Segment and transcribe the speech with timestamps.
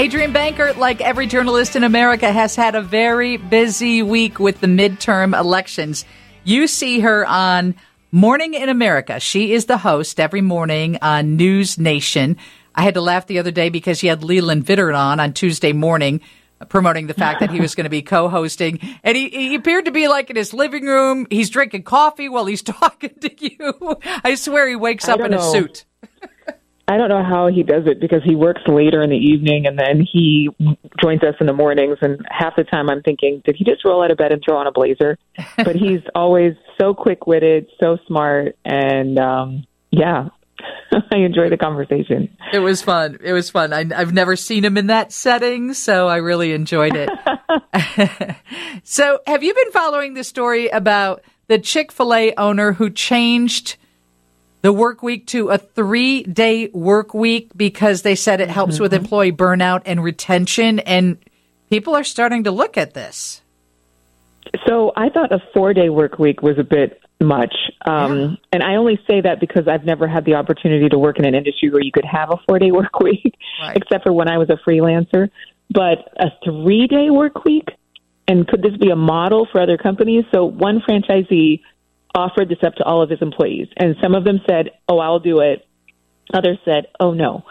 [0.00, 4.66] Adrienne Bankert, like every journalist in America, has had a very busy week with the
[4.66, 6.06] midterm elections.
[6.42, 7.74] You see her on
[8.10, 9.20] Morning in America.
[9.20, 12.38] She is the host every morning on News Nation.
[12.74, 15.74] I had to laugh the other day because she had Leland Vittert on on Tuesday
[15.74, 16.22] morning
[16.70, 19.90] promoting the fact that he was going to be co-hosting and he, he appeared to
[19.90, 24.34] be like in his living room he's drinking coffee while he's talking to you i
[24.34, 25.38] swear he wakes up in know.
[25.38, 25.86] a suit
[26.90, 29.78] I don't know how he does it because he works later in the evening and
[29.78, 30.48] then he
[31.00, 31.98] joins us in the mornings.
[32.02, 34.56] And half the time I'm thinking, did he just roll out of bed and throw
[34.56, 35.16] on a blazer?
[35.56, 38.56] But he's always so quick witted, so smart.
[38.64, 40.30] And um, yeah,
[41.12, 42.36] I enjoy the conversation.
[42.52, 43.18] It was fun.
[43.22, 43.72] It was fun.
[43.72, 47.08] I, have never seen him in that setting, so I really enjoyed it.
[48.82, 53.76] so, have you been following the story about the Chick fil A owner who changed
[54.62, 58.82] the work week to a three day work week because they said it helps mm-hmm.
[58.84, 60.80] with employee burnout and retention.
[60.80, 61.18] And
[61.70, 63.40] people are starting to look at this.
[64.66, 67.54] So I thought a four day work week was a bit much.
[67.86, 68.28] Um, yeah.
[68.52, 71.34] And I only say that because I've never had the opportunity to work in an
[71.34, 73.76] industry where you could have a four day work week, right.
[73.76, 75.30] except for when I was a freelancer.
[75.70, 77.68] But a three day work week,
[78.26, 80.24] and could this be a model for other companies?
[80.32, 81.60] So one franchisee
[82.14, 85.20] offered this up to all of his employees, and some of them said, "Oh, I'll
[85.20, 85.66] do it."
[86.32, 87.44] Others said, "Oh no."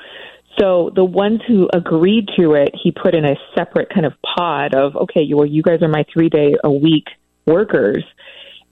[0.60, 4.74] So the ones who agreed to it, he put in a separate kind of pod
[4.74, 7.06] of, "Okay, well, you guys are my three day a week
[7.46, 8.04] workers."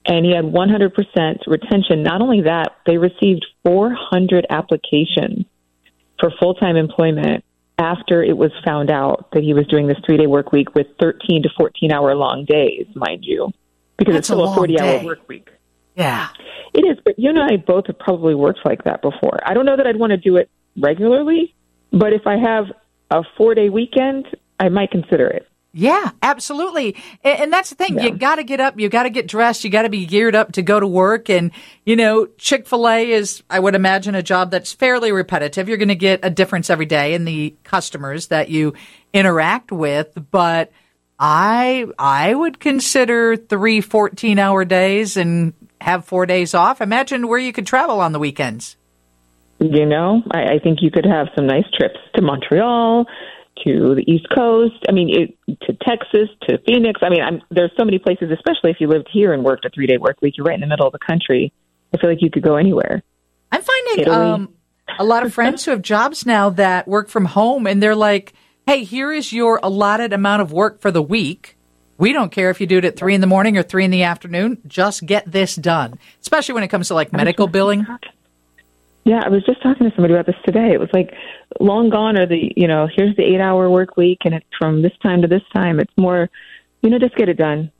[0.06, 2.02] And he had 100% retention.
[2.02, 5.44] Not only that, they received 400 applications
[6.18, 7.44] for full time employment
[7.78, 10.86] after it was found out that he was doing this three day work week with
[11.00, 13.50] 13 to 14 hour long days, mind you,
[13.96, 14.98] because That's it's still a, a 40 day.
[14.98, 15.48] hour work week.
[15.98, 16.28] Yeah.
[16.72, 19.38] It is, but you and I both have probably worked like that before.
[19.44, 21.54] I don't know that I'd want to do it regularly,
[21.92, 22.66] but if I have
[23.10, 24.26] a four day weekend,
[24.60, 25.48] I might consider it.
[25.72, 26.96] Yeah, absolutely.
[27.22, 27.96] And, and that's the thing.
[27.96, 28.04] Yeah.
[28.04, 28.78] You got to get up.
[28.80, 29.64] You got to get dressed.
[29.64, 31.28] You got to be geared up to go to work.
[31.28, 31.50] And,
[31.84, 35.68] you know, Chick fil A is, I would imagine, a job that's fairly repetitive.
[35.68, 38.74] You're going to get a difference every day in the customers that you
[39.12, 40.16] interact with.
[40.30, 40.72] But
[41.18, 46.80] I, I would consider three 14 hour days and have four days off.
[46.80, 48.76] Imagine where you could travel on the weekends.
[49.60, 53.06] You know, I, I think you could have some nice trips to Montreal,
[53.64, 54.76] to the East Coast.
[54.88, 57.00] I mean, it, to Texas, to Phoenix.
[57.02, 59.70] I mean, I'm, there's so many places, especially if you lived here and worked a
[59.70, 60.34] three day work week.
[60.36, 61.52] You're right in the middle of the country.
[61.92, 63.02] I feel like you could go anywhere.
[63.50, 64.54] I'm finding um,
[64.98, 68.34] a lot of friends who have jobs now that work from home, and they're like,
[68.66, 71.57] "Hey, here is your allotted amount of work for the week."
[71.98, 73.90] We don't care if you do it at three in the morning or three in
[73.90, 74.58] the afternoon.
[74.66, 77.86] Just get this done, especially when it comes to like medical billing.
[79.04, 80.72] Yeah, I was just talking to somebody about this today.
[80.72, 81.12] It was like
[81.60, 84.82] long gone are the, you know, here's the eight hour work week and it's from
[84.82, 85.80] this time to this time.
[85.80, 86.30] It's more,
[86.82, 87.72] you know, just get it done.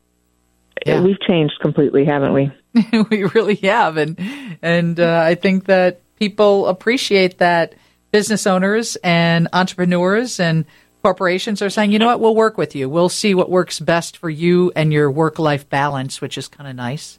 [0.84, 1.00] Yeah.
[1.02, 2.50] We've changed completely, haven't we?
[3.10, 3.98] we really have.
[3.98, 4.18] And,
[4.62, 7.74] and uh, I think that people appreciate that
[8.10, 10.64] business owners and entrepreneurs and
[11.02, 12.88] corporations are saying, you know what, we'll work with you.
[12.88, 16.68] We'll see what works best for you and your work life balance, which is kind
[16.68, 17.18] of nice.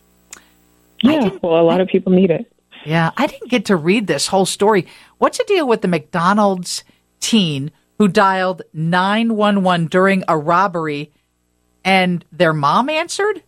[1.01, 2.51] Yeah, well, a lot of people need it.
[2.85, 4.87] Yeah, I didn't get to read this whole story.
[5.17, 6.83] What's the deal with the McDonald's
[7.19, 11.11] teen who dialed 911 during a robbery
[11.83, 13.43] and their mom answered?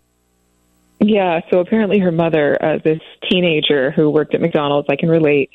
[0.99, 2.99] Yeah, so apparently her mother, uh, this
[3.29, 5.49] teenager who worked at McDonald's, I can relate.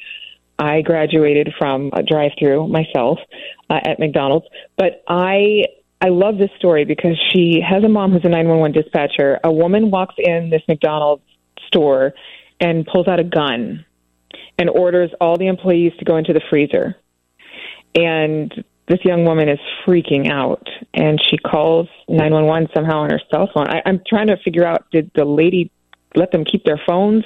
[0.59, 3.19] I graduated from a drive-through myself
[3.69, 4.47] uh, at McDonald's,
[4.77, 5.65] but I
[6.00, 9.41] I love this story because she has a mom who's a 911 dispatcher.
[9.43, 11.22] A woman walks in this McDonald's
[11.69, 12.12] store
[12.61, 13.84] and pulls out a gun
[14.59, 16.97] and orders all the employees to go into the freezer.
[17.95, 18.53] And
[18.89, 23.66] this young woman is freaking out and she calls 911 somehow on her cell phone.
[23.69, 25.71] I, I'm trying to figure out did the lady
[26.15, 27.25] let them keep their phones?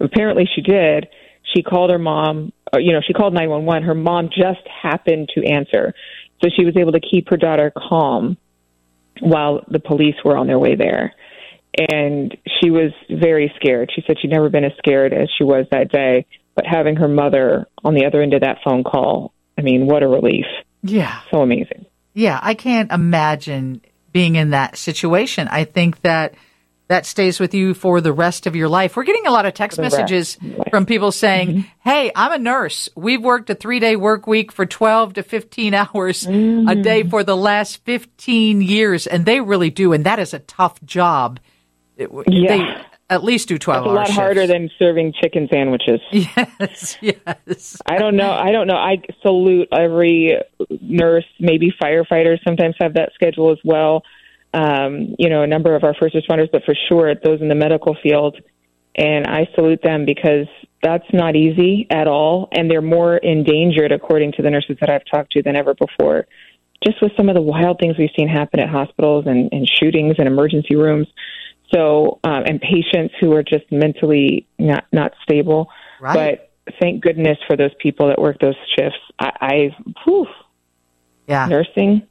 [0.00, 1.06] Apparently she did.
[1.54, 3.82] She called her mom, uh, you know, she called 911.
[3.84, 5.94] Her mom just happened to answer.
[6.42, 8.36] So she was able to keep her daughter calm
[9.20, 11.14] while the police were on their way there
[11.78, 13.90] and she was very scared.
[13.94, 16.26] She said she'd never been as scared as she was that day.
[16.54, 20.02] But having her mother on the other end of that phone call, I mean, what
[20.02, 20.46] a relief.
[20.82, 21.20] Yeah.
[21.30, 21.84] So amazing.
[22.14, 23.82] Yeah, I can't imagine
[24.12, 25.48] being in that situation.
[25.48, 26.34] I think that
[26.88, 28.96] that stays with you for the rest of your life.
[28.96, 30.38] We're getting a lot of text messages
[30.70, 31.60] from people saying, mm-hmm.
[31.82, 32.88] Hey, I'm a nurse.
[32.94, 36.68] We've worked a three day work week for 12 to 15 hours mm-hmm.
[36.68, 39.06] a day for the last 15 years.
[39.06, 39.92] And they really do.
[39.92, 41.40] And that is a tough job.
[41.96, 42.82] It, yeah.
[43.08, 44.18] at least do 12 It's a lot shifts.
[44.18, 46.00] harder than serving chicken sandwiches.
[46.12, 47.80] Yes, yes.
[47.86, 48.30] I don't know.
[48.30, 48.76] I don't know.
[48.76, 50.36] I salute every
[50.80, 54.02] nurse, maybe firefighters sometimes have that schedule as well.
[54.56, 57.54] Um, you know, a number of our first responders, but for sure those in the
[57.54, 58.40] medical field.
[58.94, 60.46] And I salute them because
[60.82, 62.48] that's not easy at all.
[62.52, 66.26] And they're more endangered, according to the nurses that I've talked to, than ever before.
[66.86, 70.14] Just with some of the wild things we've seen happen at hospitals and, and shootings
[70.18, 71.06] and emergency rooms.
[71.74, 75.68] So, um, and patients who are just mentally not, not stable.
[76.00, 76.38] Right.
[76.66, 78.98] But thank goodness for those people that work those shifts.
[79.18, 80.26] I, I whew,
[81.26, 81.46] Yeah.
[81.46, 82.06] nursing,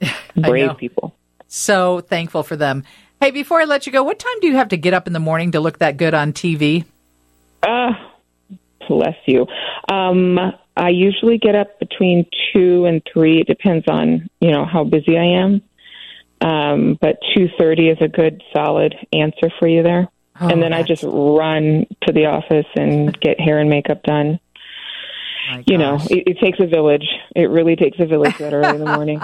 [0.36, 1.14] brave people.
[1.48, 2.84] So thankful for them.
[3.20, 5.12] Hey, before I let you go, what time do you have to get up in
[5.12, 6.84] the morning to look that good on TV?
[7.62, 7.92] Uh,
[8.88, 9.46] bless you.
[9.90, 10.38] Um,
[10.76, 13.40] I usually get up between two and three.
[13.40, 15.62] It depends on you know how busy I am.
[16.40, 20.08] Um, but two thirty is a good solid answer for you there.
[20.40, 24.40] Oh, and then I just run to the office and get hair and makeup done.
[25.66, 27.06] You know, it, it takes a village.
[27.34, 29.20] It really takes a village that early in the morning.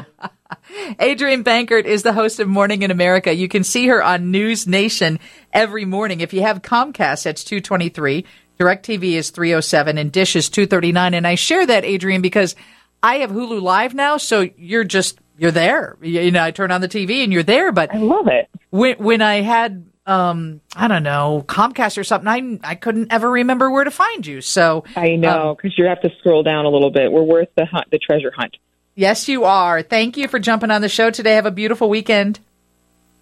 [1.01, 3.35] Adrienne Bankert is the host of Morning in America.
[3.35, 5.19] You can see her on News Nation
[5.53, 6.21] every morning.
[6.21, 8.25] If you have Comcast, that's 223.
[8.59, 11.15] DirecTV is 307 and Dish is 239.
[11.15, 12.55] And I share that, Adrienne, because
[13.03, 14.19] I have Hulu Live now.
[14.19, 15.97] So you're just, you're there.
[16.03, 17.73] You, you know, I turn on the TV and you're there.
[17.73, 18.49] But I love it.
[18.71, 23.31] when, when I had, um, I don't know, Comcast or something, I, I couldn't ever
[23.31, 24.41] remember where to find you.
[24.41, 27.13] So I know because you have to scroll down a little bit.
[27.13, 28.57] We're worth the hunt, the treasure hunt.
[28.97, 29.83] yes, you are.
[29.83, 31.35] Thank you for jumping on the show today.
[31.35, 32.41] Have a beautiful weekend.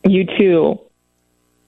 [0.04, 0.80] You too.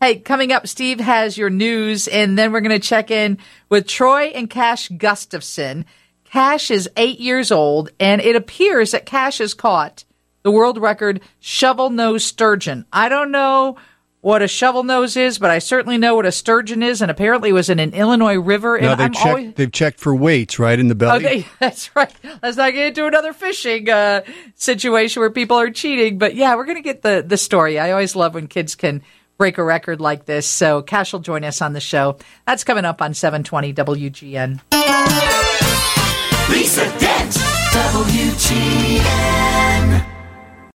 [0.01, 3.37] Hey, coming up, Steve has your news, and then we're going to check in
[3.69, 5.85] with Troy and Cash Gustafson.
[6.25, 10.05] Cash is eight years old, and it appears that Cash has caught
[10.43, 12.87] the world record shovel nose sturgeon.
[12.91, 13.77] I don't know
[14.23, 17.49] what a shovel nose is, but I certainly know what a sturgeon is, and apparently
[17.51, 18.79] it was in an Illinois river.
[18.79, 19.27] No, they've I'm checked.
[19.27, 21.25] always They've checked for weights, right, in the belly.
[21.25, 22.13] Okay, that's right.
[22.43, 24.21] Let's not get into another fishing uh,
[24.57, 26.19] situation where people are cheating.
[26.19, 27.79] But yeah, we're going to get the, the story.
[27.79, 29.01] I always love when kids can
[29.39, 30.47] break a record like this.
[30.47, 32.19] So Cash will join us on the show.
[32.47, 34.61] That's coming up on 720 WGN.
[36.51, 37.33] Lisa Dent,
[37.73, 39.01] WGN.